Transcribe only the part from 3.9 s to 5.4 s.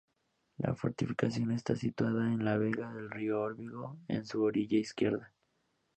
en su orilla izquierda.